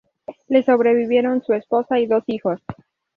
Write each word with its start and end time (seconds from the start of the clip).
Le 0.49 0.63
sobrevivieron 0.63 1.43
su 1.43 1.53
esposa 1.53 1.99
y 1.99 2.07
dos 2.07 2.23
hijos. 2.25 2.59